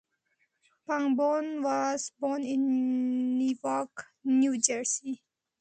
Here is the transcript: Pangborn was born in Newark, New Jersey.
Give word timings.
Pangborn 0.87 1.61
was 1.61 2.11
born 2.19 2.41
in 2.41 3.37
Newark, 3.37 4.07
New 4.23 4.57
Jersey. 4.57 5.21